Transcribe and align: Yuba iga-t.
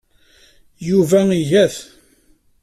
Yuba 0.89 1.19
iga-t. 1.41 1.75